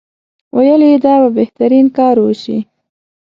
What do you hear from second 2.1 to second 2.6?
وشي.